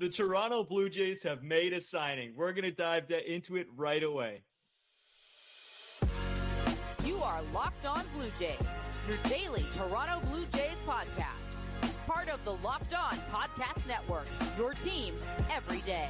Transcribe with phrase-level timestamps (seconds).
[0.00, 2.32] The Toronto Blue Jays have made a signing.
[2.36, 4.44] We're going to dive into it right away.
[7.04, 8.56] You are Locked On Blue Jays,
[9.08, 11.66] your daily Toronto Blue Jays podcast.
[12.06, 15.14] Part of the Locked On Podcast Network, your team
[15.50, 16.08] every day.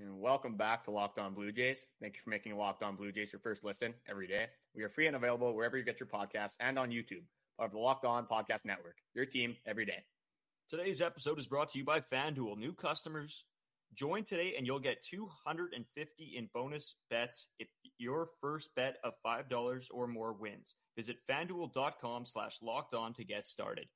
[0.00, 1.86] And welcome back to Locked On Blue Jays.
[2.00, 4.46] Thank you for making Locked On Blue Jays your first listen every day.
[4.74, 7.22] We are free and available wherever you get your podcasts and on YouTube,
[7.56, 10.02] part of the Locked On Podcast Network, your team every day.
[10.70, 12.56] Today's episode is brought to you by FanDuel.
[12.56, 13.44] New customers
[13.92, 17.66] join today and you'll get 250 in bonus bets if
[17.98, 20.76] your first bet of $5 or more wins.
[20.96, 23.86] Visit fanduel.com slash locked on to get started.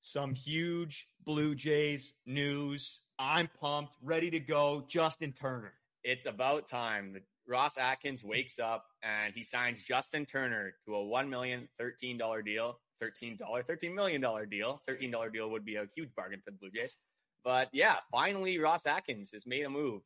[0.00, 3.00] Some huge Blue Jays news.
[3.18, 4.84] I'm pumped, ready to go.
[4.86, 5.72] Justin Turner.
[6.04, 7.16] It's about time.
[7.50, 12.78] Ross Atkins wakes up and he signs Justin Turner to a $1 million, $13 deal.
[13.02, 14.82] $13, $13 million deal.
[14.88, 16.96] $13 deal would be a huge bargain for the Blue Jays.
[17.42, 20.02] But yeah, finally, Ross Atkins has made a move.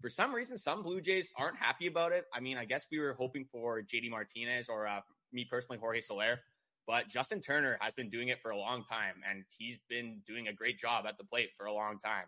[0.00, 2.24] For some reason, some Blue Jays aren't happy about it.
[2.32, 5.00] I mean, I guess we were hoping for JD Martinez or uh,
[5.32, 6.40] me personally, Jorge Soler.
[6.86, 10.48] But Justin Turner has been doing it for a long time, and he's been doing
[10.48, 12.24] a great job at the plate for a long time.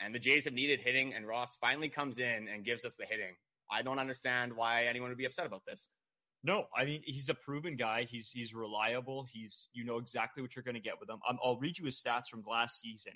[0.00, 3.04] And the Jays have needed hitting, and Ross finally comes in and gives us the
[3.08, 3.36] hitting.
[3.72, 5.88] I don't understand why anyone would be upset about this.
[6.44, 8.06] No, I mean he's a proven guy.
[8.08, 9.26] He's he's reliable.
[9.32, 11.20] He's you know exactly what you're going to get with him.
[11.28, 13.12] Um, I'll read you his stats from last season,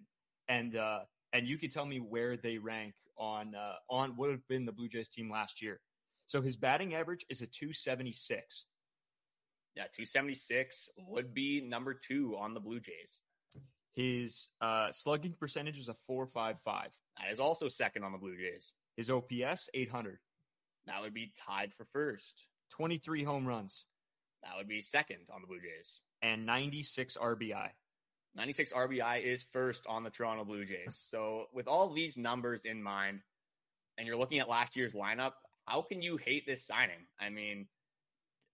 [0.48, 1.00] and uh,
[1.32, 4.72] and you can tell me where they rank on uh, on what have been the
[4.72, 5.80] Blue Jays team last year.
[6.26, 8.66] So his batting average is a 276.
[9.76, 13.18] Yeah, 276 would be number two on the Blue Jays.
[13.92, 16.90] His uh, slugging percentage is a 455.
[17.18, 18.72] That is also second on the Blue Jays.
[18.96, 20.18] His OPS, 800.
[20.86, 22.46] That would be tied for first.
[22.70, 23.84] 23 home runs.
[24.42, 26.00] That would be second on the Blue Jays.
[26.22, 27.70] And 96 RBI.
[28.36, 31.00] 96 RBI is first on the Toronto Blue Jays.
[31.08, 33.20] so, with all these numbers in mind,
[33.98, 35.32] and you're looking at last year's lineup,
[35.64, 37.06] how can you hate this signing?
[37.18, 37.66] I mean,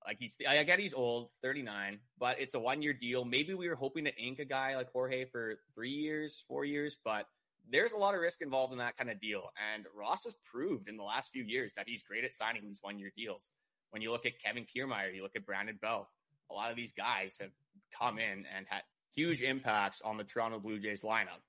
[0.06, 3.24] like he's, I get he's old, 39, but it's a one year deal.
[3.24, 6.96] Maybe we were hoping to ink a guy like Jorge for three years, four years,
[7.04, 7.26] but
[7.70, 9.50] there's a lot of risk involved in that kind of deal.
[9.72, 12.78] And Ross has proved in the last few years that he's great at signing these
[12.82, 13.50] one year deals.
[13.90, 16.08] When you look at Kevin Kiermaier, you look at Brandon Belt,
[16.50, 17.50] a lot of these guys have
[17.96, 18.82] come in and had
[19.14, 21.42] huge impacts on the Toronto Blue Jays lineup.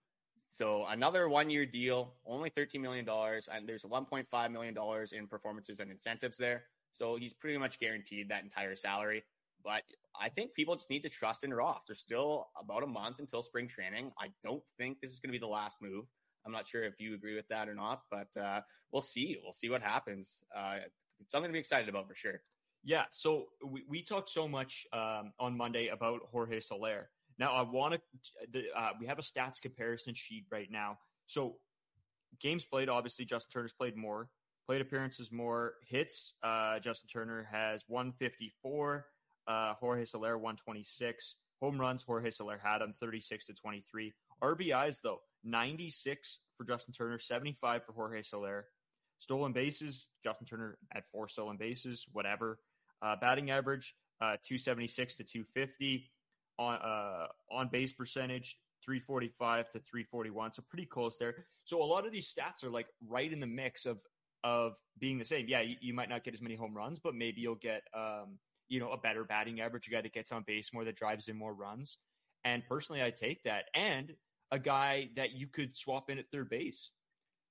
[0.48, 4.76] So another one year deal, only $13 million, and there's $1.5 million
[5.14, 6.64] in performances and incentives there.
[6.92, 9.24] So he's pretty much guaranteed that entire salary.
[9.64, 9.82] But
[10.20, 11.86] I think people just need to trust in Ross.
[11.88, 14.12] There's still about a month until spring training.
[14.20, 16.06] I don't think this is going to be the last move.
[16.46, 19.38] I'm not sure if you agree with that or not, but uh, we'll see.
[19.42, 20.44] We'll see what happens.
[20.56, 20.78] Uh,
[21.28, 22.42] something to be excited about for sure.
[22.84, 23.06] Yeah.
[23.12, 27.10] So we, we talked so much um, on Monday about Jorge Soler.
[27.40, 28.00] Now I want
[28.54, 28.64] to.
[28.78, 31.00] Uh, we have a stats comparison sheet right now.
[31.26, 31.56] So
[32.40, 34.30] games played, obviously Justin Turner's played more.
[34.68, 35.74] Plate appearances more.
[35.86, 39.06] Hits, uh, Justin Turner has 154.
[39.48, 41.36] Uh, Jorge Soler 126.
[41.62, 44.14] Home runs, Jorge Soler had him 36 to 23.
[44.44, 48.66] RBIs though 96 for Justin Turner, 75 for Jorge Soler.
[49.20, 52.60] Stolen bases, Justin Turner had four stolen bases, whatever.
[53.02, 56.10] Uh, batting average, uh, 276 to 250.
[56.60, 60.54] On uh, on base percentage, 345 to 341.
[60.54, 61.46] So pretty close there.
[61.64, 63.98] So a lot of these stats are like right in the mix of
[64.44, 65.48] of being the same.
[65.48, 68.38] Yeah, you, you might not get as many home runs, but maybe you'll get um,
[68.70, 71.28] you know a better batting average, a guy that gets on base more, that drives
[71.28, 71.98] in more runs.
[72.46, 73.66] And personally, I take that.
[73.74, 74.14] And
[74.52, 76.92] a guy that you could swap in at third base.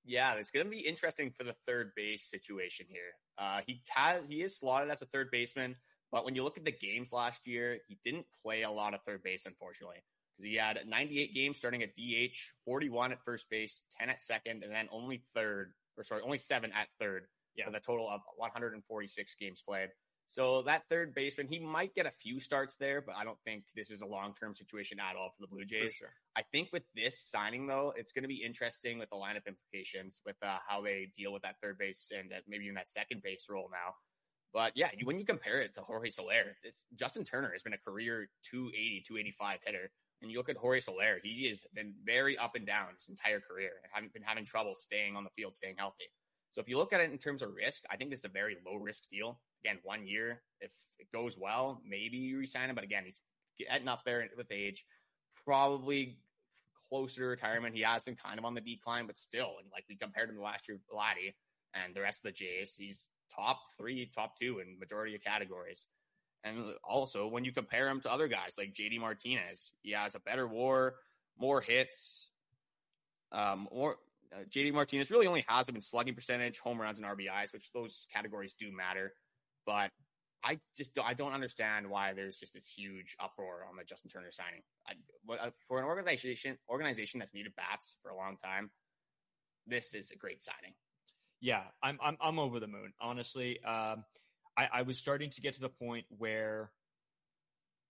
[0.04, 3.12] Yeah, it's going to be interesting for the third base situation here.
[3.38, 5.76] Uh, he has he is slotted as a third baseman,
[6.10, 9.00] but when you look at the games last year, he didn't play a lot of
[9.02, 10.02] third base, unfortunately,
[10.36, 14.62] because he had 98 games starting at DH, 41 at first base, 10 at second,
[14.62, 17.26] and then only third, or sorry, only seven at third.
[17.56, 19.90] Yeah, with a total of 146 games played.
[20.32, 23.64] So that third baseman, he might get a few starts there, but I don't think
[23.76, 25.92] this is a long term situation at all for the Blue Jays.
[25.92, 26.08] Sure.
[26.34, 30.22] I think with this signing, though, it's going to be interesting with the lineup implications
[30.24, 33.20] with uh, how they deal with that third base and uh, maybe even that second
[33.22, 33.92] base role now.
[34.54, 36.56] But yeah, when you compare it to Jorge Soler,
[36.96, 39.90] Justin Turner has been a career 280, 285 hitter.
[40.22, 43.40] And you look at Jorge Soler, he has been very up and down his entire
[43.40, 46.06] career and haven't been having trouble staying on the field, staying healthy.
[46.52, 48.28] So if you look at it in terms of risk, I think this is a
[48.28, 49.38] very low risk deal.
[49.64, 50.42] Again, one year.
[50.60, 52.74] If it goes well, maybe you resign him.
[52.74, 53.22] But again, he's
[53.58, 54.84] getting up there with age,
[55.44, 56.18] probably
[56.88, 57.74] closer to retirement.
[57.74, 60.36] He has been kind of on the decline, but still, and like we compared him
[60.36, 61.34] to last year, Vladdy
[61.74, 65.86] and the rest of the Jays, he's top three, top two in majority of categories.
[66.44, 70.20] And also, when you compare him to other guys like JD Martinez, he has a
[70.20, 70.94] better WAR,
[71.38, 72.30] more hits,
[73.30, 73.96] um, or
[74.32, 77.70] uh, JD Martinez really only has him in slugging percentage, home runs, and RBIs, which
[77.72, 79.12] those categories do matter.
[79.66, 79.90] But
[80.44, 84.10] I just don't, I don't understand why there's just this huge uproar on the Justin
[84.10, 84.62] Turner signing.
[84.86, 84.92] I,
[85.32, 88.70] uh, for an organization organization that's needed bats for a long time,
[89.66, 90.74] this is a great signing.
[91.40, 92.92] Yeah, I'm I'm I'm over the moon.
[93.00, 94.04] Honestly, um,
[94.56, 96.70] I, I was starting to get to the point where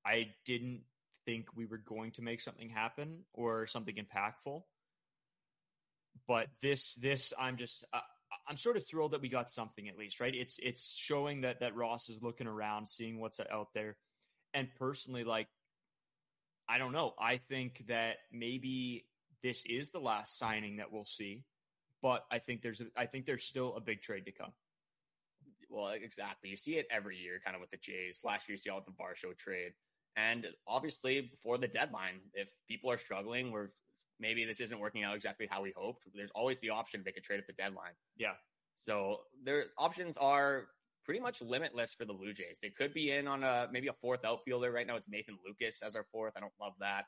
[0.04, 0.82] I didn't
[1.24, 4.62] think we were going to make something happen or something impactful.
[6.28, 8.00] But this this I'm just uh,
[8.48, 10.34] I'm sort of thrilled that we got something at least, right?
[10.34, 13.96] It's it's showing that that Ross is looking around, seeing what's out there.
[14.54, 15.48] And personally like
[16.68, 17.12] I don't know.
[17.18, 19.06] I think that maybe
[19.42, 21.44] this is the last signing that we'll see,
[22.00, 24.52] but I think there's a, I think there's still a big trade to come.
[25.68, 26.50] Well, exactly.
[26.50, 28.20] You see it every year, kind of with the Jays.
[28.24, 29.72] Last year, you saw with the Varsho trade,
[30.16, 33.72] and obviously before the deadline, if people are struggling, where
[34.22, 37.16] maybe this isn't working out exactly how we hoped, there's always the option to make
[37.16, 37.92] a trade at the deadline.
[38.16, 38.34] Yeah.
[38.76, 40.68] So their options are
[41.04, 42.60] pretty much limitless for the Blue Jays.
[42.62, 44.70] They could be in on a maybe a fourth outfielder.
[44.70, 46.34] Right now, it's Nathan Lukes as our fourth.
[46.36, 47.04] I don't love that.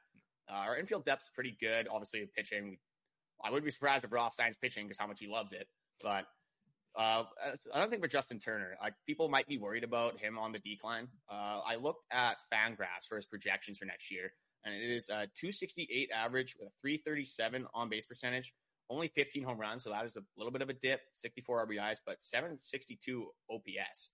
[0.50, 1.88] Uh, our infield depth's pretty good.
[1.90, 2.76] Obviously, pitching.
[3.44, 5.66] I wouldn't be surprised if Ross signs pitching because how much he loves it.
[6.02, 6.24] But
[6.96, 7.24] uh,
[7.72, 10.60] I don't think for Justin Turner, like people might be worried about him on the
[10.60, 11.08] decline.
[11.30, 14.32] Uh, I looked at Fangraphs for his projections for next year,
[14.64, 18.54] and it is a 268 average with a 337 on base percentage,
[18.90, 21.00] only 15 home runs, so that is a little bit of a dip.
[21.12, 24.10] 64 RBIs, but 762 OPS.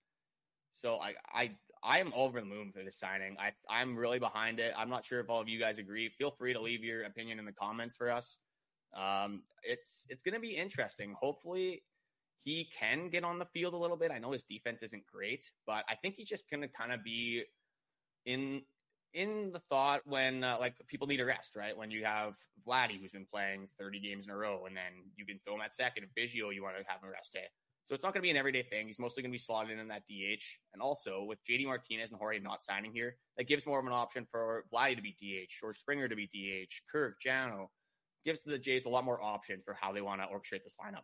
[0.73, 1.51] So I I
[1.83, 3.37] I am over the moon for this signing.
[3.39, 4.73] I I'm really behind it.
[4.77, 6.09] I'm not sure if all of you guys agree.
[6.09, 8.39] Feel free to leave your opinion in the comments for us.
[8.97, 11.15] Um, it's it's going to be interesting.
[11.21, 11.83] Hopefully,
[12.45, 14.11] he can get on the field a little bit.
[14.11, 17.03] I know his defense isn't great, but I think he's just going to kind of
[17.05, 17.45] be
[18.27, 18.63] in
[19.15, 21.77] in the thought when uh, like people need a rest, right?
[21.77, 22.37] When you have
[22.67, 25.61] Vladdy who's been playing 30 games in a row, and then you can throw him
[25.63, 26.05] at second.
[26.05, 27.47] If Biggio, you want to have a rest day.
[27.85, 28.87] So it's not going to be an everyday thing.
[28.87, 30.45] He's mostly going to be slotted in that DH.
[30.73, 33.93] And also with JD Martinez and Jorge not signing here, that gives more of an
[33.93, 37.67] option for Vladdy to be DH or Springer to be DH, Kirk, Jano.
[38.25, 41.03] Gives the Jays a lot more options for how they want to orchestrate this lineup.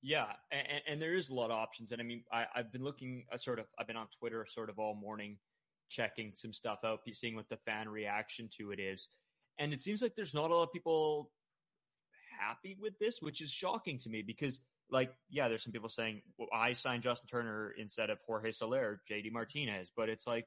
[0.00, 1.90] Yeah, and, and, there is a lot of options.
[1.90, 4.68] And I mean, I, have been looking uh, sort of, I've been on Twitter sort
[4.68, 5.38] of all morning,
[5.94, 9.08] checking some stuff out, seeing what the fan reaction to it is.
[9.58, 11.30] And it seems like there's not a lot of people
[12.40, 14.60] happy with this, which is shocking to me because,
[14.90, 19.00] like, yeah, there's some people saying, well, I signed Justin Turner instead of Jorge Soler,
[19.10, 19.92] JD Martinez.
[19.96, 20.46] But it's like,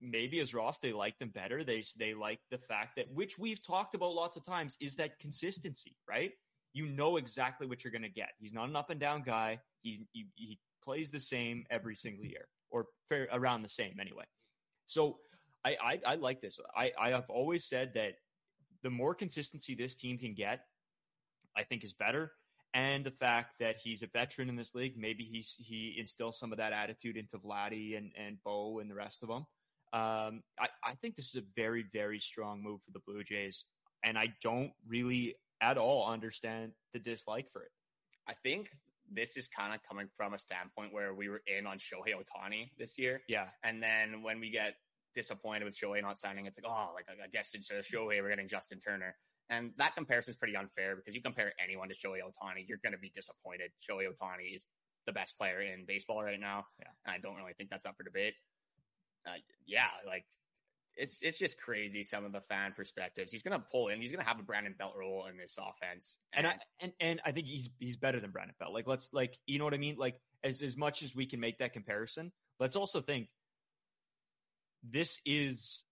[0.00, 1.64] maybe as Ross, they like them better.
[1.64, 5.18] They, they like the fact that, which we've talked about lots of times, is that
[5.18, 6.32] consistency, right?
[6.74, 8.30] you know exactly what you're going to get.
[8.38, 9.60] He's not an up and down guy.
[9.80, 14.24] He, he, he plays the same every single year, or fair, around the same anyway.
[14.86, 15.18] So
[15.64, 16.58] I, I, I like this.
[16.76, 18.14] I, I have always said that
[18.82, 20.66] the more consistency this team can get,
[21.56, 22.32] I think is better.
[22.74, 26.50] And the fact that he's a veteran in this league, maybe he's he instills some
[26.50, 29.46] of that attitude into Vladdy and and Bo and the rest of them.
[29.92, 33.64] Um, I, I think this is a very very strong move for the Blue Jays,
[34.02, 37.70] and I don't really at all understand the dislike for it.
[38.28, 38.70] I think
[39.12, 42.70] this is kind of coming from a standpoint where we were in on Shohei Ohtani
[42.78, 43.22] this year.
[43.28, 43.46] Yeah.
[43.62, 44.74] And then when we get
[45.14, 48.30] disappointed with Shohei not signing, it's like, oh, like I guess instead of Shohei, we're
[48.30, 49.14] getting Justin Turner.
[49.50, 52.94] And that comparison is pretty unfair because you compare anyone to Shohei Ohtani, you're going
[52.94, 53.70] to be disappointed.
[53.82, 54.64] Shohei Ohtani is
[55.06, 56.64] the best player in baseball right now.
[56.80, 56.88] Yeah.
[57.04, 58.34] And I don't really think that's up for debate.
[59.26, 60.24] Uh, yeah, like
[60.96, 63.32] it's it's just crazy some of the fan perspectives.
[63.32, 64.00] He's going to pull in.
[64.00, 66.92] He's going to have a Brandon Belt role in this offense, and, and I and
[67.00, 68.72] and I think he's he's better than Brandon Belt.
[68.72, 69.96] Like let's like you know what I mean.
[69.98, 73.28] Like as as much as we can make that comparison, let's also think
[74.82, 75.84] this is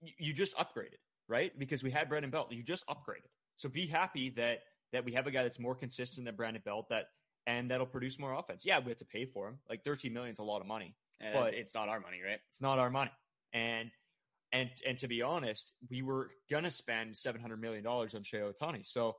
[0.00, 2.50] you just upgraded right because we had Brandon Belt.
[2.50, 4.60] You just upgraded, so be happy that
[4.92, 7.06] that we have a guy that's more consistent than Brandon Belt that
[7.46, 8.64] and that'll produce more offense.
[8.64, 9.58] Yeah, we have to pay for him.
[9.68, 12.38] Like thirteen million is a lot of money, and but it's not our money, right?
[12.50, 13.12] It's not our money,
[13.52, 13.90] and
[14.52, 18.52] and and to be honest, we were gonna spend seven hundred million dollars on Shohei
[18.52, 18.86] Ohtani.
[18.86, 19.16] So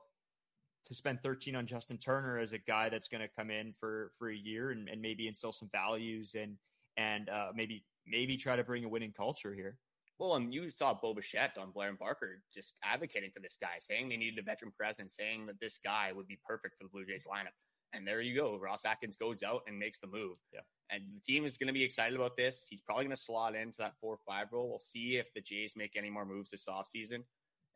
[0.86, 4.30] to spend 13 on Justin Turner as a guy that's to come in for for
[4.30, 6.56] a year and, and maybe instill some values and
[6.96, 9.78] and uh, maybe maybe try to bring a winning culture here.
[10.18, 13.78] Well, and you saw Bo Bichette on Blair and Barker just advocating for this guy,
[13.80, 16.90] saying they needed a veteran presence, saying that this guy would be perfect for the
[16.90, 17.56] Blue Jays lineup.
[17.94, 18.56] And there you go.
[18.58, 20.38] Ross Atkins goes out and makes the move.
[20.52, 20.60] Yeah.
[20.90, 22.66] And the team is going to be excited about this.
[22.68, 24.68] He's probably going to slot into that four or five role.
[24.70, 27.22] We'll see if the Jays make any more moves this offseason.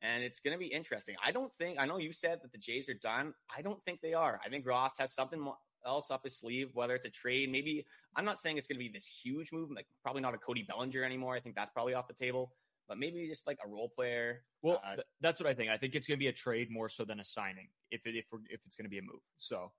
[0.02, 1.16] And it's going to be interesting.
[1.24, 3.34] I don't think, I know you said that the Jays are done.
[3.56, 4.38] I don't think they are.
[4.44, 5.46] I think Ross has something
[5.86, 7.50] else up his sleeve, whether it's a trade.
[7.50, 10.38] Maybe, I'm not saying it's going to be this huge move, like probably not a
[10.38, 11.34] Cody Bellinger anymore.
[11.36, 12.52] I think that's probably off the table.
[12.88, 14.44] but maybe just like a role player.
[14.62, 15.70] Well, Uh, th- that's what I think.
[15.70, 17.68] I think it's going to be a trade more so than a signing.
[17.90, 19.72] If it if we're, if it's going to be a move, so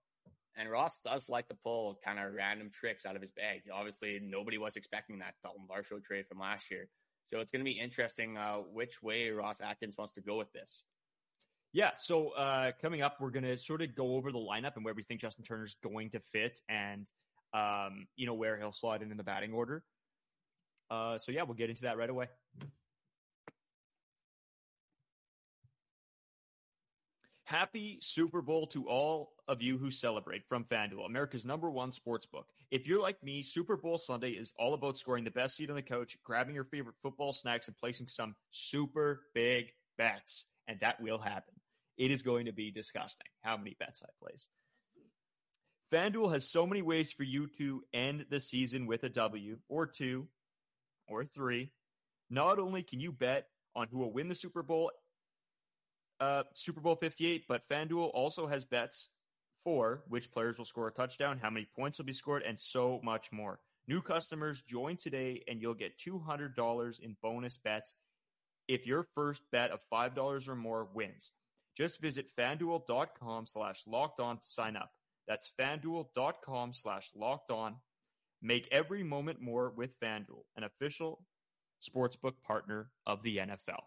[0.60, 3.62] And Ross does like to pull kind of random tricks out of his bag.
[3.72, 6.90] Obviously, nobody was expecting that Daulton Varsho trade from last year.
[7.26, 10.52] So it's going to be interesting uh, which way Ross Atkins wants to go with
[10.54, 10.84] this.
[11.74, 14.86] Yeah, so uh, coming up, we're going to sort of go over the lineup and
[14.86, 17.06] where we think Justin Turner's going to fit and,
[17.54, 19.84] um, you know, where he'll slot in in the batting order.
[20.90, 22.30] Uh, so, yeah, we'll get into that right away.
[27.48, 32.26] Happy Super Bowl to all of you who celebrate from FanDuel, America's number one sports
[32.26, 32.46] book.
[32.72, 35.78] If you're like me, Super Bowl Sunday is all about scoring the best seat on
[35.78, 40.44] the couch, grabbing your favorite football snacks, and placing some super big bets.
[40.68, 41.54] And that will happen.
[41.98, 44.46] It is going to be disgusting how many bets I place.
[45.94, 49.86] FanDuel has so many ways for you to end the season with a W or
[49.86, 50.28] two
[51.08, 51.72] or three.
[52.30, 54.92] Not only can you bet on who will win the Super Bowl,
[56.20, 59.10] uh, Super Bowl 58, but FanDuel also has bets
[59.64, 63.02] for which players will score a touchdown, how many points will be scored, and so
[63.04, 63.60] much more.
[63.88, 67.94] New customers join today and you'll get $200 in bonus bets
[68.68, 71.32] if your first bet of $5 or more wins.
[71.76, 74.92] Just visit fanduel.com slash locked on to sign up.
[75.28, 77.76] That's fanduel.com slash locked on.
[78.42, 81.26] Make every moment more with FanDuel, an official
[81.82, 83.84] sportsbook partner of the NFL.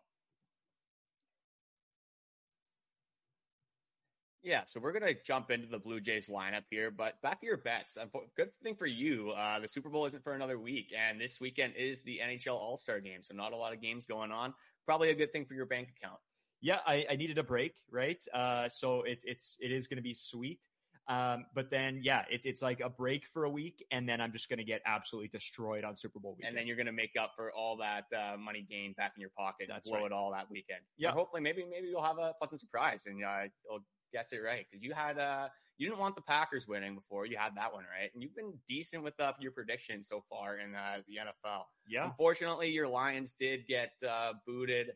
[4.42, 7.58] Yeah, so we're gonna jump into the Blue Jays lineup here, but back to your
[7.58, 7.98] bets.
[8.36, 11.74] Good thing for you, uh, the Super Bowl isn't for another week, and this weekend
[11.76, 14.54] is the NHL All Star Game, so not a lot of games going on.
[14.86, 16.18] Probably a good thing for your bank account.
[16.62, 18.22] Yeah, I, I needed a break, right?
[18.32, 20.60] Uh, so it, it's it is going to be sweet.
[21.08, 24.32] Um, but then, yeah, it's it's like a break for a week, and then I'm
[24.32, 26.50] just going to get absolutely destroyed on Super Bowl weekend.
[26.50, 29.20] and then you're going to make up for all that uh, money gained back in
[29.20, 30.06] your pocket and That's blow right.
[30.06, 30.80] it all that weekend.
[30.96, 31.10] Yeah.
[31.10, 33.80] Hopefully, maybe maybe you'll have a pleasant surprise and uh, you'll
[34.12, 35.48] guess it right because you had uh
[35.78, 38.52] you didn't want the Packers winning before you had that one right, and you've been
[38.68, 41.62] decent with uh, your predictions so far in uh, the NFL.
[41.88, 44.92] yeah, Unfortunately, your Lions did get uh, booted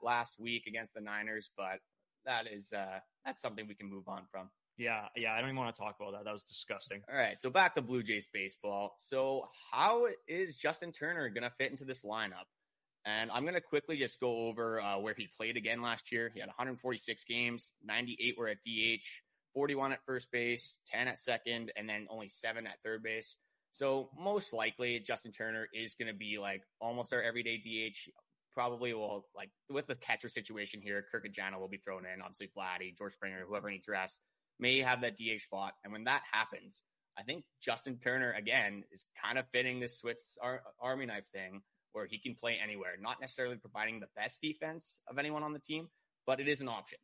[0.00, 1.80] last week against the Niners, but
[2.24, 4.48] that is uh, that's something we can move on from.
[4.76, 5.32] yeah, yeah.
[5.32, 6.24] I don't even want to talk about that.
[6.24, 7.02] That was disgusting.
[7.10, 8.94] All right, so back to Blue Jays baseball.
[8.98, 12.46] So, how is Justin Turner going to fit into this lineup?
[13.08, 16.30] And I'm going to quickly just go over uh, where he played again last year.
[16.32, 19.06] He had 146 games, 98 were at DH,
[19.54, 23.36] 41 at first base, 10 at second, and then only seven at third base.
[23.70, 27.96] So, most likely, Justin Turner is going to be like almost our everyday DH.
[28.52, 32.20] Probably will, like, with the catcher situation here, Kirk Ajano will be thrown in.
[32.20, 34.16] Obviously, Vladdy, George Springer, whoever needs rest
[34.58, 35.72] may have that DH spot.
[35.82, 36.82] And when that happens,
[37.18, 41.62] I think Justin Turner again is kind of fitting this Swiss ar- Army knife thing
[41.98, 45.58] where he can play anywhere, not necessarily providing the best defense of anyone on the
[45.58, 45.88] team,
[46.26, 46.98] but it is an option.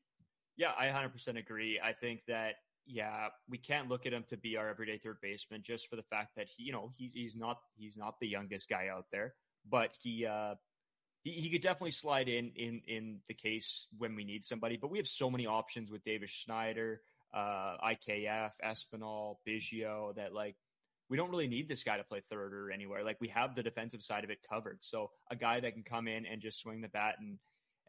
[0.56, 1.80] Yeah, I 100% agree.
[1.82, 2.54] I think that
[2.86, 6.02] yeah, we can't look at him to be our everyday third baseman just for the
[6.02, 9.34] fact that he, you know, he's he's not he's not the youngest guy out there,
[9.68, 10.54] but he uh
[11.22, 14.76] he, could definitely slide in in in the case when we need somebody.
[14.76, 17.00] But we have so many options with Davis Schneider,
[17.32, 20.56] uh, IKF, Espinal, Biggio that like
[21.10, 23.04] we don't really need this guy to play third or anywhere.
[23.04, 24.78] Like we have the defensive side of it covered.
[24.82, 27.38] So a guy that can come in and just swing the bat and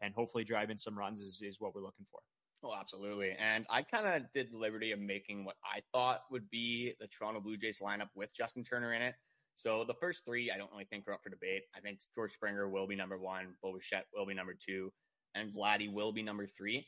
[0.02, 2.20] and hopefully drive in some runs is, is what we're looking for.
[2.62, 3.32] Oh, absolutely.
[3.38, 7.06] And I kind of did the liberty of making what I thought would be the
[7.06, 9.14] Toronto Blue Jays lineup with Justin Turner in it.
[9.54, 11.62] So the first three, I don't really think are up for debate.
[11.74, 14.92] I think George Springer will be number one, Bo Bichette will be number two,
[15.34, 16.86] and Vladdy will be number three.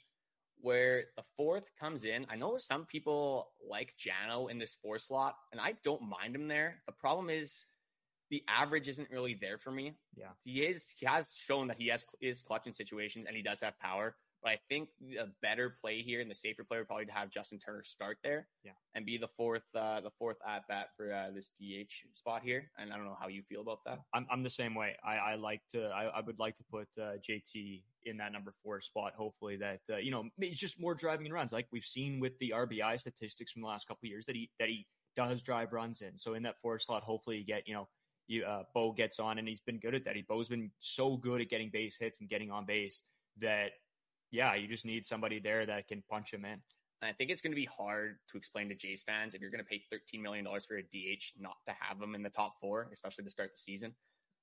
[0.61, 5.37] Where the fourth comes in, I know some people like Jano in this four slot,
[5.53, 6.83] and I don't mind him there.
[6.87, 7.65] The problem is
[8.31, 9.95] the average isn't really there for me.
[10.15, 10.29] Yeah.
[10.45, 13.61] He is he has shown that he has is clutch in situations and he does
[13.61, 14.17] have power.
[14.43, 17.29] But I think a better play here and the safer play would probably to have
[17.29, 18.73] Justin Turner start there, Yeah.
[18.95, 22.71] and be the fourth, uh, the fourth at bat for uh, this DH spot here.
[22.79, 23.99] And I don't know how you feel about that.
[24.15, 24.97] I'm I'm the same way.
[25.05, 28.55] I, I like to I, I would like to put uh, JT in that number
[28.63, 29.15] four spot.
[29.17, 32.39] Hopefully that uh, you know it's just more driving and runs, like we've seen with
[32.39, 35.73] the RBI statistics from the last couple of years that he that he does drive
[35.73, 36.17] runs in.
[36.17, 37.89] So in that four slot, hopefully you get you know
[38.29, 40.15] you uh, Bo gets on and he's been good at that.
[40.15, 43.03] He Bo's been so good at getting base hits and getting on base
[43.41, 43.71] that
[44.31, 46.61] yeah, you just need somebody there that can punch him in.
[47.01, 49.63] I think it's going to be hard to explain to Jays fans if you're going
[49.63, 52.89] to pay $13 million for a DH not to have him in the top four,
[52.93, 53.95] especially to start the season.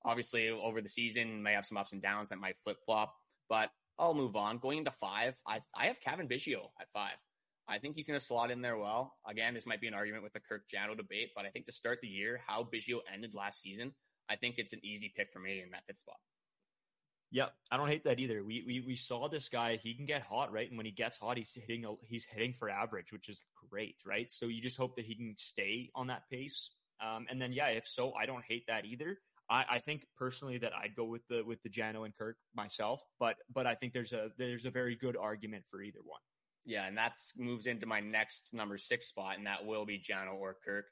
[0.06, 3.14] Obviously, over the season, may have some ups and downs that might flip flop,
[3.50, 4.60] but I'll move on.
[4.60, 7.16] Going into five, I, I have Cavan Biggio at five.
[7.68, 9.16] I think he's going to slot in there well.
[9.28, 11.72] Again, this might be an argument with the Kirk Jano debate, but I think to
[11.72, 13.94] start the year, how Biggio ended last season,
[14.30, 16.18] I think it's an easy pick for me in that fifth spot.
[17.36, 18.46] Yep, I don't hate that either.
[18.46, 20.70] We, we we saw this guy; he can get hot, right?
[20.70, 23.98] And when he gets hot, he's hitting a, he's hitting for average, which is great,
[24.06, 24.32] right?
[24.32, 26.70] So you just hope that he can stay on that pace.
[27.06, 29.18] Um, and then yeah, if so, I don't hate that either.
[29.50, 33.04] I, I think personally that I'd go with the with the Jano and Kirk myself,
[33.20, 36.22] but but I think there's a there's a very good argument for either one.
[36.64, 40.36] Yeah, and that's moves into my next number six spot, and that will be Jano
[40.36, 40.86] or Kirk.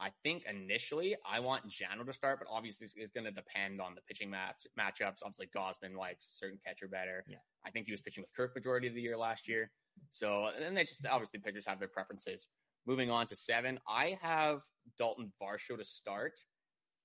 [0.00, 3.94] I think initially I want Jano to start, but obviously it's, going to depend on
[3.94, 5.18] the pitching match matchups.
[5.22, 7.24] Obviously, Gausman likes a certain catcher better.
[7.28, 7.36] Yeah.
[7.64, 9.70] I think he was pitching with Kirk majority of the year last year.
[10.10, 12.48] So, and they just obviously pitchers have their preferences.
[12.86, 14.60] Moving on to seven, I have
[15.00, 16.34] Daulton Varsho to start.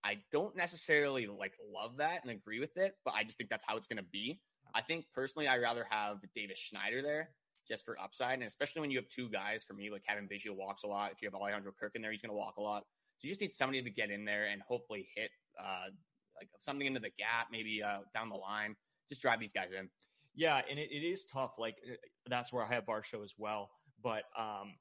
[0.03, 3.65] I don't necessarily like love that and agree with it, but I just think that's
[3.67, 4.39] how it's going to be.
[4.73, 7.29] I think personally, I rather have Davis Schneider there
[7.69, 9.63] just for upside, and especially when you have two guys.
[9.63, 11.11] For me, like Cavan Biggio walks a lot.
[11.11, 12.83] If you have Alejandro Kirk in there, he's going to walk a lot.
[13.17, 15.89] So you just need somebody to get in there and hopefully hit uh,
[16.37, 18.75] like something into the gap, maybe uh, down the line.
[19.07, 19.89] Just drive these guys in.
[20.35, 21.55] Yeah, and it, it is tough.
[21.57, 21.95] Like uh,
[22.27, 23.69] that's where I have Varsho as well.
[24.01, 24.75] But um,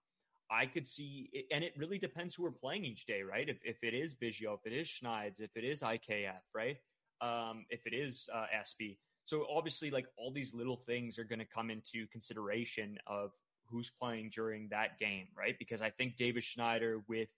[0.51, 3.49] I could see, it, and it really depends who we're playing each day, right?
[3.49, 6.77] If, if it is Biggio, if it is Schneids, if it is IKF, right?
[7.21, 8.99] Um, if it is uh, SB.
[9.29, 13.33] So obviously, like all these little things are going to come into consideration of
[13.67, 15.55] who's playing during that game, right?
[15.59, 17.29] Because I think David Schneider with,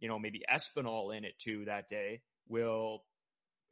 [0.00, 3.04] you know, maybe Espinal in it too that day will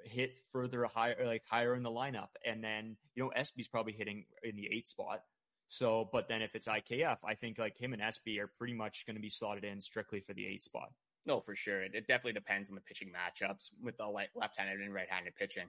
[0.05, 2.29] hit further higher, like higher in the lineup.
[2.47, 5.23] And then, you know, Espy's probably hitting in the eight spot.
[5.67, 9.05] So, but then if it's IKF, I think like him and Espy are pretty much
[9.05, 10.93] going to be slotted in strictly for the eight spot.
[11.27, 11.83] No, for sure.
[11.83, 15.67] It, it definitely depends on the pitching matchups with the like left-handed and right-handed pitching.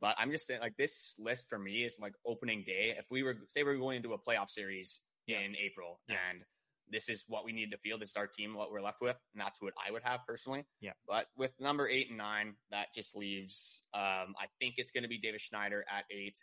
[0.00, 2.94] But I'm just saying, like this list for me is like opening day.
[2.98, 5.40] If we were say we are going into a playoff series yeah.
[5.40, 6.16] in April, yeah.
[6.30, 6.42] and
[6.90, 7.98] this is what we need to feel.
[7.98, 10.64] This is our team, what we're left with, and that's what I would have personally.
[10.80, 10.92] Yeah.
[11.06, 13.82] But with number eight and nine, that just leaves.
[13.94, 16.36] Um, I think it's going to be David Schneider at eight.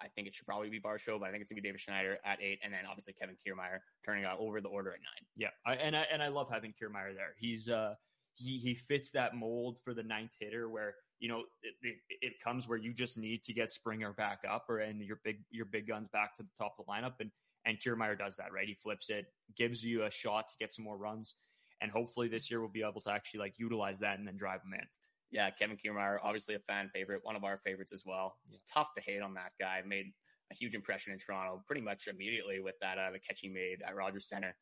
[0.00, 2.18] I think it should probably be Varsho, but I think it's gonna be David Schneider
[2.24, 5.26] at eight, and then obviously Kevin Kiermaier turning out over the order at nine.
[5.36, 7.34] Yeah, I, and I and I love having Kiermaier there.
[7.38, 7.94] He's uh
[8.34, 12.32] he he fits that mold for the ninth hitter where you know it, it, it,
[12.44, 15.64] comes where you just need to get Springer back up or and your big your
[15.64, 17.30] big guns back to the top of the lineup and
[17.64, 18.68] and Kiermaier does that right.
[18.68, 19.26] He flips it,
[19.56, 21.34] gives you a shot to get some more runs,
[21.80, 24.62] and hopefully this year we'll be able to actually like utilize that and then drive
[24.62, 24.86] them in
[25.30, 28.36] yeah, Kevin Kiermaier, obviously a fan favorite, one of our favorites as well.
[28.46, 28.74] It's yeah.
[28.74, 29.82] tough to hate on that guy.
[29.86, 30.12] Made
[30.52, 33.78] a huge impression in Toronto pretty much immediately with that uh, the catch he made
[33.86, 34.54] at Rogers Center.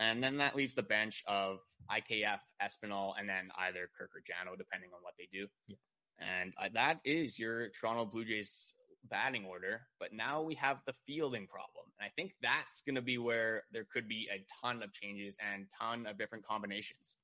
[0.00, 1.58] And then that leaves the bench of
[1.90, 5.46] IKF, Espinal, and then either Kirk or Jano, depending on what they do.
[5.66, 5.76] Yeah.
[6.20, 8.74] And that is your Toronto Blue Jays
[9.10, 9.82] batting order.
[10.00, 11.86] But now we have the fielding problem.
[11.98, 15.36] And I think that's going to be where there could be a ton of changes
[15.40, 17.16] and ton of different combinations.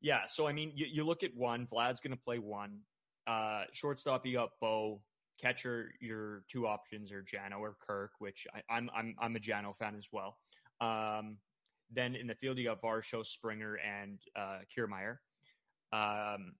[0.00, 1.66] Yeah, so I mean, you, you look at one.
[1.66, 2.78] Vlad's going to play one.
[3.26, 5.00] Uh, shortstop, you got Bo.
[5.40, 9.38] Catcher, your two options are Jano or Kirk, which I, am I'm, I'm I'm a
[9.38, 10.36] Jano fan as well.
[10.80, 11.36] Um,
[11.92, 15.18] then in the field, you got Varsho, Springer, and uh, Kiermaier.
[15.92, 16.54] Um,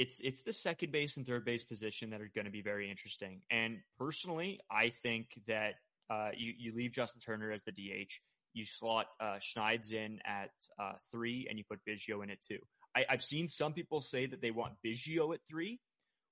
[0.00, 2.90] it's it's the second base and third base position that are going to be very
[2.90, 3.42] interesting.
[3.50, 5.74] And personally, I think that
[6.08, 8.12] uh, you you leave Justin Turner as the DH
[8.52, 12.58] you slot uh, Schneids in at uh, three, and you put Biggio in at two.
[12.96, 15.78] I, have seen some people say that they want Biggio at three,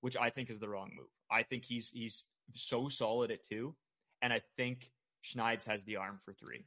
[0.01, 1.09] which I think is the wrong move.
[1.31, 3.75] I think he's he's so solid at two,
[4.23, 6.65] and I think Schneids has the arm for three.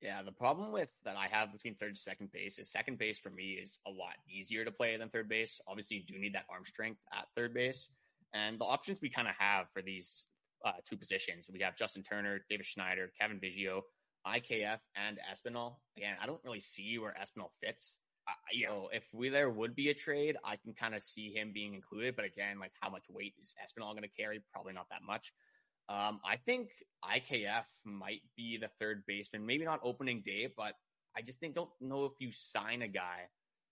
[0.00, 3.18] Yeah, the problem with that I have between third and second base is second base
[3.18, 5.60] for me is a lot easier to play than third base.
[5.66, 7.88] Obviously, you do need that arm strength at third base,
[8.34, 10.26] and the options we kind of have for these
[10.64, 13.82] uh, two positions, we have Justin Turner, David Schneider, Cavan Biggio.
[14.26, 15.76] IKF and Espinal.
[15.96, 17.98] Again, I don't really see where Espinal fits.
[18.26, 18.32] Uh,
[18.66, 21.74] so if we there would be a trade, I can kind of see him being
[21.74, 22.16] included.
[22.16, 24.42] But again, like how much weight is Espinal going to carry?
[24.52, 25.32] Probably not that much.
[25.88, 26.70] Um, I think
[27.04, 29.44] IKF might be the third baseman.
[29.44, 30.74] Maybe not opening day, but
[31.16, 33.28] I just think don't know if you sign a guy,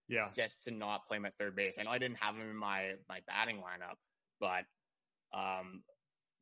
[0.09, 1.79] yeah, just to not play him at third base.
[1.79, 3.97] I know I didn't have him in my my batting lineup,
[4.41, 4.65] but
[5.37, 5.83] um,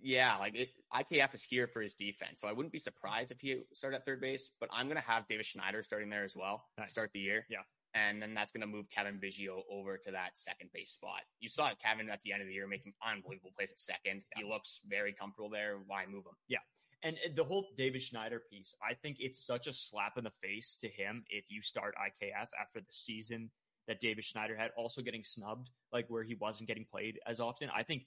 [0.00, 3.40] yeah, like it, IKF is here for his defense, so I wouldn't be surprised if
[3.40, 4.50] he started at third base.
[4.60, 6.88] But I'm gonna have David Schneider starting there as well nice.
[6.88, 7.46] to start the year.
[7.48, 7.60] Yeah,
[7.94, 11.20] and then that's gonna move Cavan Biggio over to that second base spot.
[11.40, 14.22] You saw Kevin at the end of the year making unbelievable plays at second.
[14.36, 14.42] Yeah.
[14.42, 15.78] He looks very comfortable there.
[15.86, 16.36] Why move him?
[16.48, 16.58] Yeah.
[17.02, 20.76] And the whole David Schneider piece, I think it's such a slap in the face
[20.82, 23.50] to him if you start IKF after the season
[23.88, 27.70] that David Schneider had, also getting snubbed, like where he wasn't getting played as often.
[27.74, 28.06] I think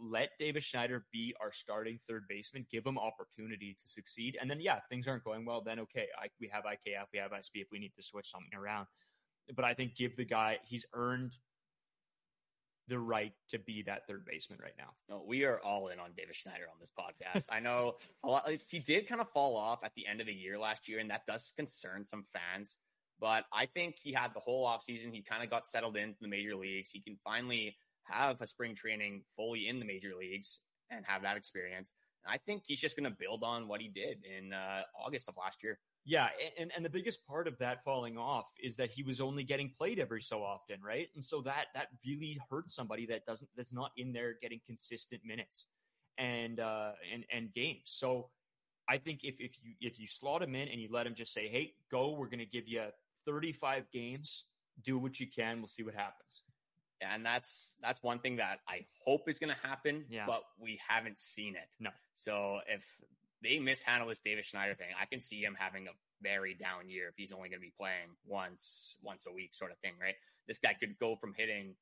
[0.00, 4.36] let Davis Schneider be our starting third baseman, give him opportunity to succeed.
[4.40, 7.18] And then, yeah, if things aren't going well, then okay, I, we have IKF, we
[7.18, 8.86] have SB if we need to switch something around.
[9.54, 11.32] But I think give the guy, he's earned
[12.88, 14.90] the right to be that third baseman right now.
[15.08, 17.44] No, we are all in on Davis Schneider on this podcast.
[17.50, 18.50] I know a lot.
[18.68, 21.10] He did kind of fall off at the end of the year last year, and
[21.10, 22.76] that does concern some fans.
[23.20, 25.12] But I think he had the whole offseason.
[25.12, 26.90] He kind of got settled into the major leagues.
[26.90, 30.60] He can finally have a spring training fully in the major leagues
[30.90, 31.92] and have that experience.
[32.24, 35.28] And I think he's just going to build on what he did in uh, August
[35.28, 35.78] of last year.
[36.04, 39.44] Yeah, and and the biggest part of that falling off is that he was only
[39.44, 41.06] getting played every so often, right?
[41.14, 45.22] And so that that really hurts somebody that doesn't that's not in there getting consistent
[45.24, 45.66] minutes
[46.18, 47.82] and uh and and games.
[47.86, 48.30] So
[48.88, 51.32] I think if if you if you slot him in and you let him just
[51.32, 52.82] say, "Hey, go, we're going to give you
[53.24, 54.46] 35 games,
[54.84, 56.42] do what you can, we'll see what happens."
[57.02, 60.26] And that's that's one thing that I hope is going to happen, Yeah.
[60.26, 61.68] but we haven't seen it.
[61.80, 61.90] No.
[62.14, 62.84] So if
[63.42, 65.90] they mishandle this David Schneider thing, I can see him having a
[66.22, 69.72] very down year if he's only going to be playing once once a week, sort
[69.72, 70.14] of thing, right?
[70.46, 71.74] This guy could go from hitting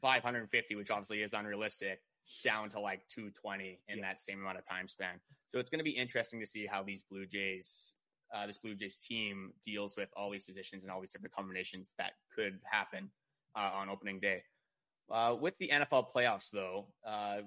[0.00, 2.00] 550, which obviously is unrealistic,
[2.44, 4.02] down to like 220 in Yeah.
[4.02, 5.20] that same amount of time span.
[5.46, 7.94] So it's going to be interesting to see how these Blue Jays,
[8.34, 11.94] uh, this Blue Jays team deals with all these positions and all these different combinations
[11.98, 13.10] that could happen
[13.58, 14.42] uh, on opening day.
[15.10, 17.38] Uh, with the NFL playoffs, though, uh,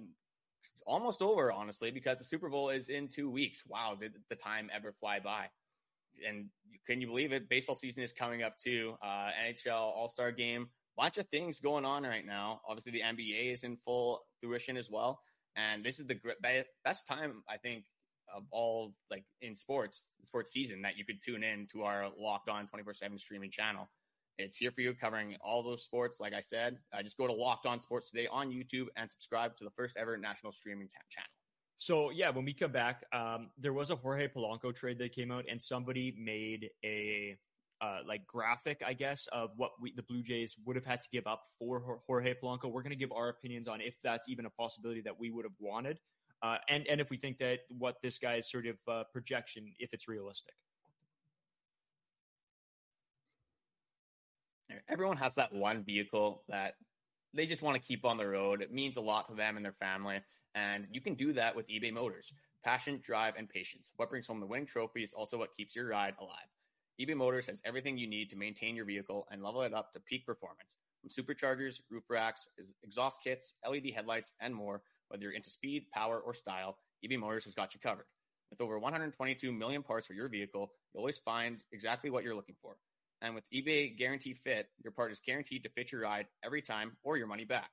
[0.63, 3.63] it's almost over, honestly, because the Super Bowl is in two weeks.
[3.67, 5.45] Wow, did the time ever fly by?
[6.27, 6.47] And
[6.87, 7.49] can you believe it?
[7.49, 8.95] Baseball season is coming up too.
[9.01, 12.61] Uh, NHL All Star Game, bunch of things going on right now.
[12.67, 15.21] Obviously, the NBA is in full fruition as well,
[15.55, 16.19] and this is the
[16.83, 17.85] best time I think
[18.35, 22.49] of all like in sports sports season that you could tune in to our Locked
[22.49, 23.89] On twenty four seven streaming channel.
[24.37, 26.19] It's here for you, covering all those sports.
[26.19, 29.55] Like I said, uh, just go to Locked On Sports today on YouTube and subscribe
[29.57, 31.29] to the first ever national streaming ta- channel.
[31.77, 35.31] So yeah, when we come back, um, there was a Jorge Polanco trade that came
[35.31, 37.37] out, and somebody made a
[37.81, 41.07] uh, like graphic, I guess, of what we, the Blue Jays would have had to
[41.11, 42.71] give up for Jorge Polanco.
[42.71, 45.43] We're going to give our opinions on if that's even a possibility that we would
[45.43, 45.99] have wanted,
[46.43, 49.93] uh, and and if we think that what this guy's sort of uh, projection, if
[49.93, 50.53] it's realistic.
[54.89, 56.75] Everyone has that one vehicle that
[57.33, 58.61] they just want to keep on the road.
[58.61, 60.21] It means a lot to them and their family.
[60.55, 62.33] And you can do that with eBay Motors.
[62.63, 63.91] Passion, drive, and patience.
[63.95, 66.49] What brings home the winning trophy is also what keeps your ride alive.
[66.99, 69.99] eBay Motors has everything you need to maintain your vehicle and level it up to
[70.01, 70.75] peak performance.
[71.01, 72.47] From superchargers, roof racks,
[72.83, 77.45] exhaust kits, LED headlights, and more, whether you're into speed, power, or style, eBay Motors
[77.45, 78.05] has got you covered.
[78.51, 82.55] With over 122 million parts for your vehicle, you'll always find exactly what you're looking
[82.61, 82.75] for.
[83.21, 86.97] And with eBay Guarantee Fit, your part is guaranteed to fit your ride every time
[87.03, 87.69] or your money back.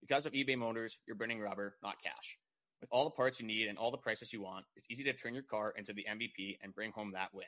[0.00, 2.38] Because of eBay Motors, you're burning rubber, not cash.
[2.80, 5.12] With all the parts you need and all the prices you want, it's easy to
[5.12, 7.46] turn your car into the MVP and bring home that win.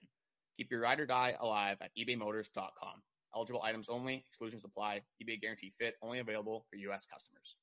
[0.56, 3.02] Keep your ride or die alive at ebaymotors.com.
[3.34, 5.00] Eligible items only, exclusions apply.
[5.22, 7.06] eBay Guarantee Fit only available for U.S.
[7.12, 7.56] customers.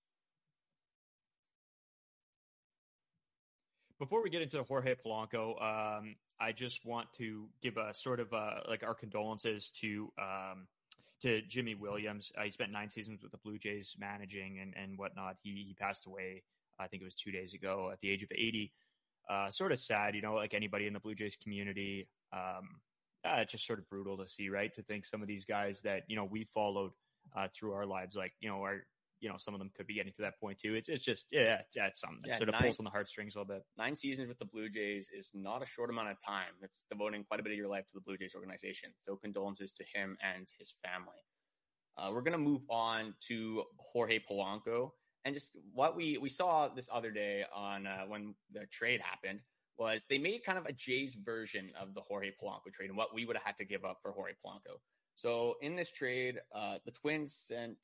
[4.00, 8.32] Before we get into Jorge Polanco, um, I just want to give a sort of
[8.34, 10.67] uh, like our condolences to um,
[11.21, 12.32] to Jimmy Williams.
[12.38, 15.38] Uh, he spent nine seasons with the Blue Jays managing and, and whatnot.
[15.41, 16.43] He he passed away,
[16.80, 18.71] I think it was two days ago, at the age of eighty.
[19.30, 22.08] Uh, sort of sad, you know, like anybody in the Blue Jays community.
[22.32, 22.80] Um,
[23.26, 24.73] uh, it's just sort of brutal to see, right?
[24.76, 26.91] To think some of these guys that you know we followed
[27.36, 28.86] uh, through our lives, like you know, are
[29.19, 30.75] you know some of them could be getting to that point too.
[30.75, 33.36] It's it's just yeah, that's something that Yeah, sort of nine- pulls on the heartstrings
[33.36, 33.63] a little bit.
[33.77, 36.53] Nine seasons with the Blue Jays is not a short amount of time.
[36.62, 38.91] It's devoting quite a bit of your life to the Blue Jays organization.
[38.99, 41.23] So condolences to him and his family.
[41.97, 44.91] Uh, we're going to move on to Jorge Polanco.
[45.25, 49.39] And just what we, we saw this other day on uh, when the trade happened
[49.80, 53.13] was they made kind of a Jays version of the Jorge Polanco trade and what
[53.15, 54.77] we would have had to give up for Jorge Polanco.
[55.15, 57.77] So in this trade, uh, the Twins sent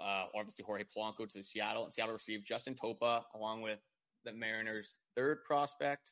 [0.00, 3.78] uh, obviously Jorge Polanco to Seattle, and Seattle received Justin Topa along with
[4.24, 6.10] the Mariners' third prospect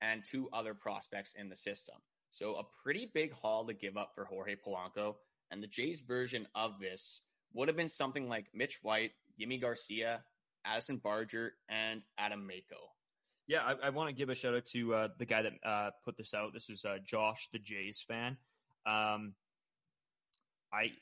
[0.00, 1.96] and two other prospects in the system.
[2.30, 5.16] So a pretty big haul to give up for Jorge Polanco.
[5.50, 10.22] And the Jays version of this would have been something like Mitch White, Yimi Garcia,
[10.64, 12.76] Addison Barger, and Adam Macko.
[13.48, 15.90] Yeah, I, I want to give a shout out to uh, the guy that uh,
[16.04, 16.52] put this out.
[16.54, 18.36] This is uh, Josh, the Jays fan.
[18.86, 19.34] Um,
[20.72, 20.92] I,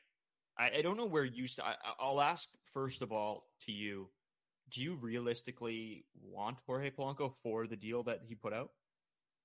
[0.58, 1.46] I I don't know where you.
[1.46, 4.08] St- I, I'll ask first of all to you.
[4.70, 8.70] Do you realistically want Jorge Polanco for the deal that he put out?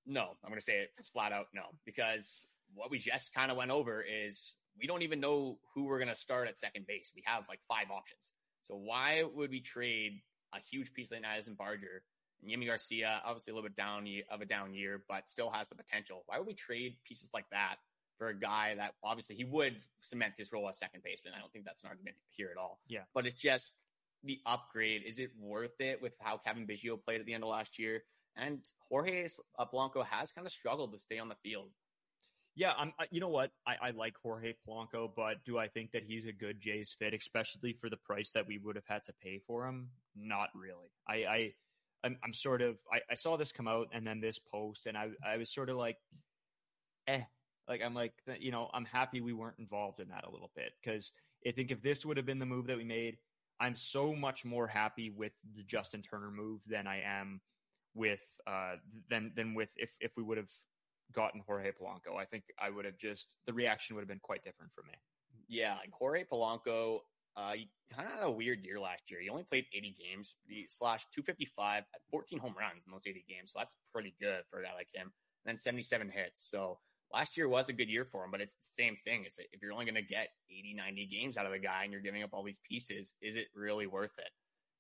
[0.06, 3.52] No, I'm going to say it it's flat out no, because what we just kind
[3.52, 6.88] of went over is we don't even know who we're going to start at second
[6.88, 7.12] base.
[7.16, 8.34] We have like five options.
[8.64, 10.22] So why would we trade
[10.54, 12.04] a huge piece like Addison Barger
[12.42, 15.70] and Yimi Garcia, obviously a little bit down of a down year, but still has
[15.70, 16.24] the potential?
[16.26, 17.76] Why would we trade pieces like that
[18.24, 21.34] for a guy that obviously he would cement his role as second baseman.
[21.36, 22.80] I don't think that's an argument here at all.
[22.88, 23.02] Yeah.
[23.14, 23.76] But it's just
[24.24, 25.04] the upgrade.
[25.06, 28.04] Is it worth it with how Cavan Biggio played at the end of last year?
[28.38, 29.28] And Jorge
[29.60, 31.70] Polanco has kind of struggled to stay on the field.
[32.56, 32.94] Yeah, I'm.
[33.12, 33.52] You know what?
[33.68, 37.14] I, I like Jorge Polanco, but do I think that he's a good Jays fit,
[37.14, 39.90] especially for the price that we would have had to pay for him?
[40.16, 40.92] Not really.
[41.08, 41.54] I, I
[42.06, 42.80] I'm, I'm sort of.
[42.92, 45.70] I, I saw this come out and then this post, and I, I was sort
[45.70, 45.98] of like,
[47.08, 47.24] eh.
[47.68, 50.74] Like I'm like, you know, I'm happy we weren't involved in that a little bit
[50.84, 51.12] because
[51.48, 53.18] I think if this would have been the move that we made,
[53.60, 57.42] I'm so much more happy with the Justin Turner move than I am
[57.96, 58.76] with uh
[59.10, 60.50] than than with if if we would have
[61.14, 62.18] gotten Jorge Polanco.
[62.20, 64.94] I think I would have just the reaction would have been quite different for me.
[65.48, 67.00] Yeah, like Jorge Polanco,
[67.36, 67.54] uh,
[67.94, 69.20] kind of had a weird year last year.
[69.22, 70.36] He only played 80 games.
[70.48, 73.52] He slashed 255 at 14 home runs in those 80 games.
[73.54, 75.12] So that's pretty good for a guy like him.
[75.46, 76.50] And then 77 hits.
[76.50, 76.80] So
[77.14, 79.24] last year was a good year for him, but it's the same thing.
[79.26, 81.92] It's if you're only going to get 80, 90 games out of the guy and
[81.92, 84.30] you're giving up all these pieces, is it really worth it?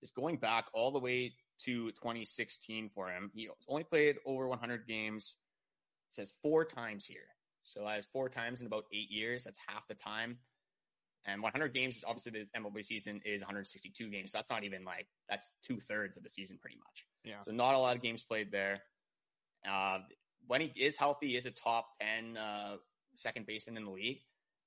[0.01, 1.33] Just going back all the way
[1.65, 5.35] to 2016 for him, he only played over 100 games.
[6.09, 7.27] It says four times here.
[7.63, 9.45] So that's four times in about eight years.
[9.45, 10.37] That's half the time.
[11.25, 14.33] And 100 games is obviously this MLB season is 162 games.
[14.33, 17.05] So that's not even like that's two thirds of the season pretty much.
[17.23, 17.41] Yeah.
[17.43, 18.81] So not a lot of games played there.
[19.65, 19.99] Uh,
[20.47, 22.75] when he is healthy, is a top 10 uh,
[23.15, 24.19] second baseman in the league.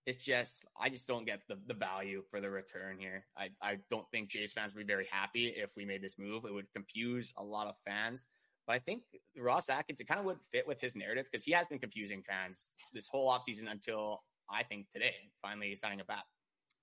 [0.07, 3.27] It's just I just don't get the, the value for the return here.
[3.37, 6.45] I, I don't think Jays fans would be very happy if we made this move.
[6.45, 8.27] It would confuse a lot of fans.
[8.67, 9.03] But I think
[9.37, 12.23] Ross Atkins, it kind of would fit with his narrative because he has been confusing
[12.23, 16.25] fans this whole offseason until I think today, finally signing a bat.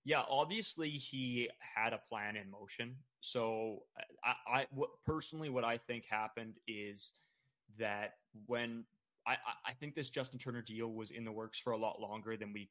[0.05, 2.95] Yeah, obviously he had a plan in motion.
[3.21, 3.83] So
[4.23, 7.13] I, I what, personally, what I think happened is
[7.79, 8.15] that
[8.47, 8.85] when
[9.25, 12.35] I, I think this Justin Turner deal was in the works for a lot longer
[12.37, 12.69] than we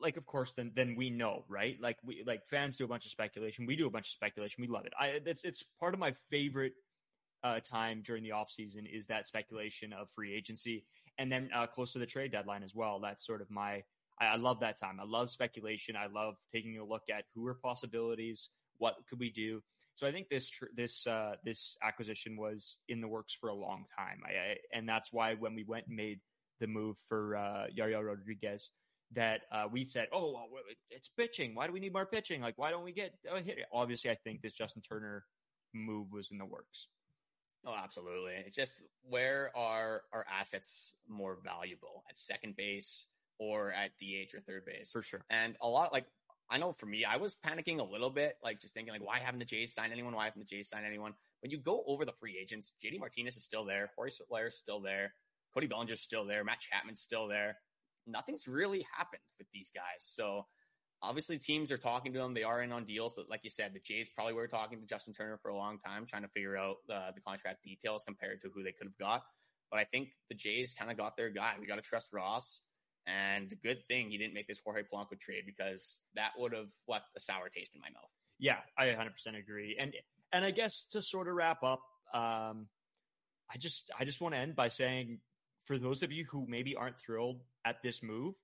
[0.00, 1.76] like of course than than we know right?
[1.80, 3.66] Like we like fans do a bunch of speculation.
[3.66, 4.62] We do a bunch of speculation.
[4.62, 4.92] We love it.
[4.98, 6.72] I it's it's part of my favorite
[7.44, 10.84] uh time during the off season is that speculation of free agency
[11.18, 12.98] and then uh close to the trade deadline as well.
[13.00, 13.84] That's sort of my
[14.20, 14.98] I, I love that time.
[15.00, 15.96] I love speculation.
[15.96, 19.62] I love taking a look at who are possibilities what could we do
[19.94, 23.54] so I think this tr- this uh, this acquisition was in the works for a
[23.54, 26.20] long time, I, I, and that's why when we went and made
[26.60, 28.70] the move for uh, Yariel Rodriguez,
[29.14, 31.54] that uh, we said, "Oh, well, it's pitching.
[31.54, 32.40] Why do we need more pitching?
[32.40, 35.24] Like, why don't we get a hit?" Obviously, I think this Justin Turner
[35.74, 36.88] move was in the works.
[37.64, 38.32] Oh, absolutely.
[38.44, 38.74] It's just
[39.08, 43.06] where are our assets more valuable at second base
[43.38, 44.90] or at DH or third base?
[44.90, 45.24] For sure.
[45.30, 46.06] And a lot like
[46.50, 49.18] I know for me, I was panicking a little bit, like just thinking, like, why
[49.18, 50.14] haven't the Jays signed anyone?
[50.14, 51.14] Why haven't the Jays signed anyone?
[51.40, 54.58] When you go over the free agents, JD Martinez is still there, Jorge Soler is
[54.58, 55.14] still there,
[55.54, 57.56] Cody Bellinger's still there, Matt Chapman's still there.
[58.06, 60.00] Nothing's really happened with these guys.
[60.00, 60.46] So
[61.02, 62.34] obviously teams are talking to them.
[62.34, 64.86] They are in on deals, but like you said, the Jays probably were talking to
[64.86, 68.40] Justin Turner for a long time, trying to figure out the, the contract details compared
[68.42, 69.22] to who they could have got.
[69.70, 71.54] But I think the Jays kind of got their guy.
[71.58, 72.60] We got to trust Ross.
[73.06, 77.06] And good thing he didn't make this Jorge Polanco trade because that would have left
[77.16, 78.12] a sour taste in my mouth.
[78.38, 79.76] Yeah, I 100% agree.
[79.78, 79.92] And
[80.32, 81.82] and I guess to sort of wrap up,
[82.14, 82.68] um,
[83.52, 85.18] I just I just want to end by saying,
[85.64, 88.34] for those of you who maybe aren't thrilled at this move,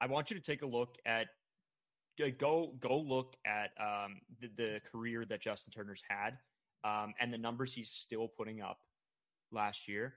[0.00, 1.26] I want you to take a look at
[2.38, 6.38] go go look at um, the, the career that Justin Turner's had
[6.84, 8.78] um, and the numbers he's still putting up
[9.52, 10.14] last year.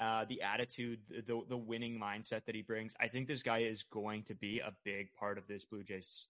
[0.00, 2.94] Uh, the attitude, the the winning mindset that he brings.
[3.00, 6.28] I think this guy is going to be a big part of this Blue Jays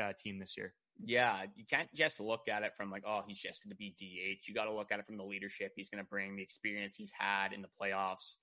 [0.00, 0.72] uh, team this year.
[1.04, 3.90] Yeah, you can't just look at it from like, oh, he's just going to be
[3.98, 4.48] DH.
[4.48, 6.94] You got to look at it from the leadership he's going to bring, the experience
[6.94, 8.36] he's had in the playoffs,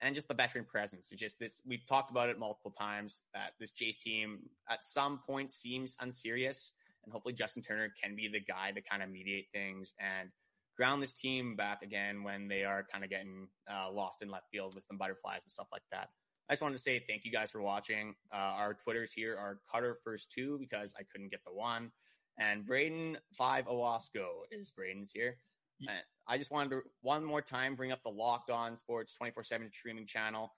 [0.00, 1.10] and just the veteran presence.
[1.10, 1.60] It's just this.
[1.66, 6.72] We've talked about it multiple times that this Jays team at some point seems unserious,
[7.04, 10.30] and hopefully Justin Turner can be the guy to kind of mediate things and
[10.76, 14.46] ground this team back again when they are kind of getting uh, lost in left
[14.50, 16.08] field with some butterflies and stuff like that.
[16.48, 18.14] I just wanted to say thank you guys for watching.
[18.32, 21.90] Uh, our Twitters here are Cutter First Two because I couldn't get the one,
[22.38, 25.36] and Braden Five Owasco is Braden's here.
[25.80, 29.42] And I just wanted to one more time bring up the Locked On Sports 24
[29.42, 30.52] 7 streaming channel.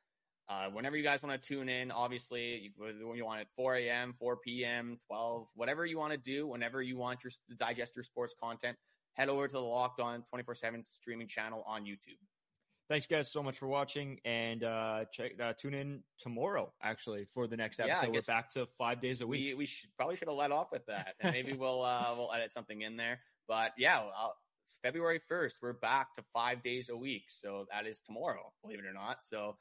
[0.47, 4.15] Uh, whenever you guys want to tune in, obviously, when you want it 4 a.m.,
[4.19, 8.03] 4 p.m., 12, whatever you want to do, whenever you want your to digest your
[8.03, 8.77] sports content,
[9.15, 12.19] head over to the Locked On 24 7 streaming channel on YouTube.
[12.87, 17.47] Thanks, guys, so much for watching, and uh, check uh, tune in tomorrow actually for
[17.47, 18.09] the next episode.
[18.09, 19.41] Yeah, We're back to five days a week.
[19.41, 22.31] We, we should, probably should have let off with that, and maybe we'll uh, we'll
[22.35, 23.21] edit something in there.
[23.49, 24.37] But yeah, I'll,
[24.83, 27.25] February 1st, we're back to five days a week.
[27.29, 29.25] So that is tomorrow, believe it or not.
[29.25, 29.57] So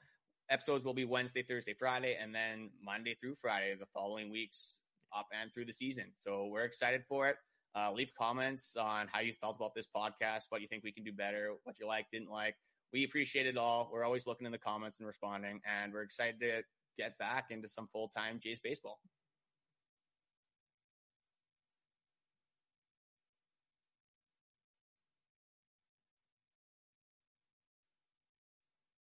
[0.50, 4.82] episodes will be Wednesday, Thursday, Friday, and then Monday through Friday the following weeks
[5.16, 6.06] up and through the season.
[6.16, 7.38] So we're excited for it.
[7.76, 11.04] Uh, leave comments on how you felt about this podcast, what you think we can
[11.04, 12.56] do better, what you like, didn't like.
[12.92, 13.90] We appreciate it all.
[13.92, 16.62] We're always looking in the comments and responding, and we're excited to
[16.98, 19.00] get back into some full time Jays baseball.